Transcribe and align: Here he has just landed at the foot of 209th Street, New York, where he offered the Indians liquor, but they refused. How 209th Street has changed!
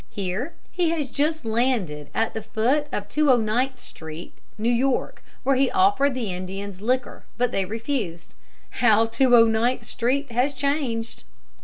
Here 0.09 0.53
he 0.71 0.89
has 0.89 1.09
just 1.09 1.45
landed 1.45 2.09
at 2.15 2.33
the 2.33 2.41
foot 2.41 2.87
of 2.91 3.07
209th 3.07 3.79
Street, 3.81 4.33
New 4.57 4.71
York, 4.73 5.23
where 5.43 5.55
he 5.55 5.69
offered 5.69 6.15
the 6.15 6.33
Indians 6.33 6.81
liquor, 6.81 7.23
but 7.37 7.51
they 7.51 7.65
refused. 7.65 8.33
How 8.81 9.05
209th 9.05 9.85
Street 9.85 10.31
has 10.31 10.55
changed! 10.55 11.23